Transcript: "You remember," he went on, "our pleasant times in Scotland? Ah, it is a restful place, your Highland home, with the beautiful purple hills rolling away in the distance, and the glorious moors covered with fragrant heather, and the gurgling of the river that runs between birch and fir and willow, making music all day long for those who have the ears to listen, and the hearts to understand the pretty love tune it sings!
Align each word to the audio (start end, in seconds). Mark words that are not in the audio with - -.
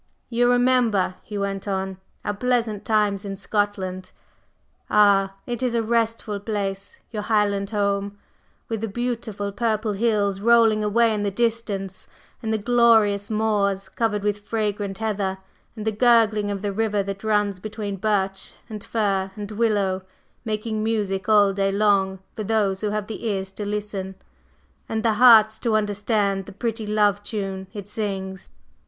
"You 0.29 0.49
remember," 0.49 1.13
he 1.21 1.37
went 1.37 1.67
on, 1.67 1.97
"our 2.25 2.33
pleasant 2.33 2.83
times 2.85 3.23
in 3.23 3.37
Scotland? 3.37 4.11
Ah, 4.89 5.35
it 5.45 5.61
is 5.61 5.75
a 5.75 5.83
restful 5.83 6.39
place, 6.39 6.97
your 7.11 7.21
Highland 7.21 7.69
home, 7.69 8.17
with 8.67 8.81
the 8.81 8.87
beautiful 8.87 9.51
purple 9.51 9.93
hills 9.93 10.39
rolling 10.41 10.83
away 10.83 11.13
in 11.13 11.21
the 11.21 11.29
distance, 11.29 12.07
and 12.41 12.51
the 12.51 12.57
glorious 12.57 13.29
moors 13.29 13.89
covered 13.89 14.23
with 14.23 14.39
fragrant 14.39 14.97
heather, 14.97 15.37
and 15.75 15.85
the 15.85 15.91
gurgling 15.91 16.49
of 16.49 16.63
the 16.63 16.73
river 16.73 17.03
that 17.03 17.23
runs 17.23 17.59
between 17.59 17.97
birch 17.97 18.55
and 18.67 18.83
fir 18.83 19.29
and 19.35 19.51
willow, 19.51 20.01
making 20.43 20.83
music 20.83 21.29
all 21.29 21.53
day 21.53 21.71
long 21.71 22.17
for 22.35 22.43
those 22.43 22.81
who 22.81 22.89
have 22.89 23.05
the 23.05 23.27
ears 23.27 23.51
to 23.51 23.67
listen, 23.67 24.15
and 24.89 25.03
the 25.03 25.13
hearts 25.21 25.59
to 25.59 25.75
understand 25.75 26.47
the 26.47 26.51
pretty 26.51 26.87
love 26.87 27.21
tune 27.21 27.67
it 27.71 27.87
sings! 27.87 28.49